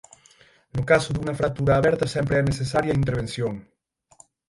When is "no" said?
0.75-0.81